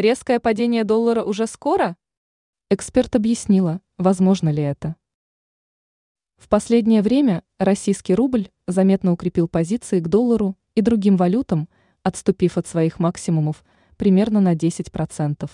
Резкое 0.00 0.40
падение 0.40 0.82
доллара 0.84 1.22
уже 1.22 1.46
скоро? 1.46 1.94
Эксперт 2.70 3.14
объяснила, 3.16 3.82
возможно 3.98 4.48
ли 4.48 4.62
это. 4.62 4.96
В 6.38 6.48
последнее 6.48 7.02
время 7.02 7.42
российский 7.58 8.14
рубль 8.14 8.48
заметно 8.66 9.12
укрепил 9.12 9.46
позиции 9.46 10.00
к 10.00 10.08
доллару 10.08 10.56
и 10.74 10.80
другим 10.80 11.18
валютам, 11.18 11.68
отступив 12.02 12.56
от 12.56 12.66
своих 12.66 12.98
максимумов 12.98 13.62
примерно 13.98 14.40
на 14.40 14.54
10%. 14.54 15.50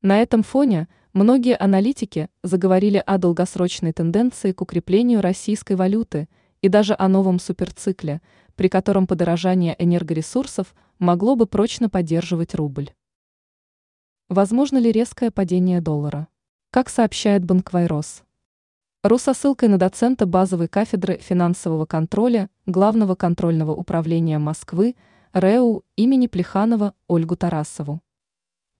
На 0.00 0.22
этом 0.22 0.42
фоне 0.44 0.88
многие 1.12 1.54
аналитики 1.54 2.30
заговорили 2.42 3.02
о 3.04 3.18
долгосрочной 3.18 3.92
тенденции 3.92 4.52
к 4.52 4.62
укреплению 4.62 5.20
российской 5.20 5.74
валюты 5.74 6.30
и 6.62 6.70
даже 6.70 6.96
о 6.98 7.06
новом 7.06 7.38
суперцикле, 7.38 8.22
при 8.56 8.70
котором 8.70 9.06
подорожание 9.06 9.76
энергоресурсов 9.78 10.74
могло 10.98 11.36
бы 11.36 11.44
прочно 11.44 11.90
поддерживать 11.90 12.54
рубль. 12.54 12.92
Возможно 14.28 14.76
ли 14.76 14.92
резкое 14.92 15.30
падение 15.30 15.80
доллара? 15.80 16.28
Как 16.70 16.90
сообщает 16.90 17.46
Банквайрос. 17.46 18.24
РУ 19.02 19.16
со 19.16 19.32
ссылкой 19.32 19.70
на 19.70 19.78
доцента 19.78 20.26
базовой 20.26 20.68
кафедры 20.68 21.16
финансового 21.16 21.86
контроля 21.86 22.50
Главного 22.66 23.14
контрольного 23.14 23.74
управления 23.74 24.38
Москвы 24.38 24.96
РЭУ 25.32 25.82
имени 25.96 26.26
Плеханова 26.26 26.92
Ольгу 27.06 27.36
Тарасову. 27.36 28.02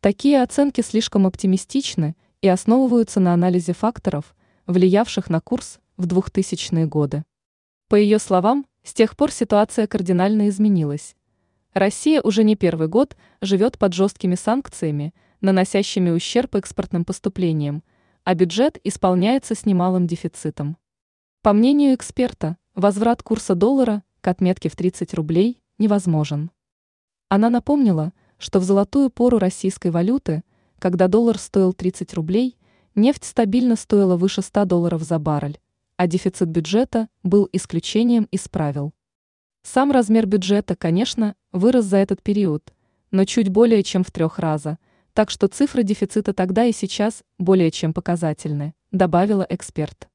Такие 0.03 0.43
оценки 0.43 0.83
слишком 0.83 1.27
оптимистичны 1.27 2.15
и 2.43 2.49
основываются 2.49 3.19
на 3.19 3.33
анализе 3.33 3.73
факторов, 3.73 4.37
влиявших 4.67 5.31
на 5.31 5.41
курс 5.41 5.81
в 5.97 6.07
2000-е 6.07 6.85
годы. 6.85 7.25
По 7.89 7.95
ее 7.95 8.19
словам, 8.19 8.67
с 8.83 8.93
тех 8.93 9.17
пор 9.17 9.33
ситуация 9.33 9.87
кардинально 9.87 10.51
изменилась. 10.51 11.17
Россия 11.73 12.21
уже 12.21 12.45
не 12.45 12.55
первый 12.55 12.89
год 12.89 13.17
живет 13.41 13.79
под 13.79 13.95
жесткими 13.95 14.35
санкциями, 14.35 15.15
наносящими 15.41 16.11
ущерб 16.11 16.57
экспортным 16.57 17.05
поступлениям, 17.05 17.83
а 18.25 18.35
бюджет 18.35 18.79
исполняется 18.85 19.55
с 19.55 19.65
немалым 19.65 20.07
дефицитом. 20.07 20.77
По 21.43 21.53
мнению 21.53 21.95
эксперта, 21.95 22.57
возврат 22.75 23.23
курса 23.23 23.55
доллара 23.55 24.03
к 24.21 24.29
отметке 24.29 24.69
в 24.69 24.77
30 24.77 25.15
рублей 25.15 25.63
невозможен. 25.79 26.51
Она 27.29 27.51
напомнила, 27.51 28.13
что 28.39 28.59
в 28.61 28.65
золотую 28.65 29.11
пору 29.11 29.39
российской 29.39 29.91
валюты, 29.91 30.43
когда 30.79 31.09
доллар 31.09 31.39
стоил 31.39 31.73
30 31.73 32.13
рублей, 32.15 32.59
нефть 32.95 33.25
стабильно 33.25 33.77
стоила 33.77 34.17
выше 34.17 34.43
100 34.43 34.65
долларов 34.65 35.03
за 35.03 35.19
баррель, 35.19 35.61
а 35.97 36.07
дефицит 36.07 36.49
бюджета 36.49 37.09
был 37.23 37.49
исключением 37.53 38.25
из 38.31 38.49
правил. 38.49 38.93
Сам 39.63 39.93
размер 39.93 40.27
бюджета, 40.27 40.77
конечно, 40.77 41.35
вырос 41.53 41.85
за 41.85 41.99
этот 41.99 42.23
период, 42.23 42.73
но 43.11 43.25
чуть 43.25 43.49
более 43.49 43.83
чем 43.83 44.03
в 44.05 44.11
трех 44.11 44.39
раза– 44.39 44.79
так 45.19 45.31
что 45.31 45.49
цифры 45.49 45.83
дефицита 45.83 46.33
тогда 46.33 46.67
и 46.67 46.71
сейчас 46.71 47.25
более 47.39 47.73
чем 47.73 47.93
показательны, 47.93 48.75
добавила 48.93 49.45
эксперт. 49.51 50.09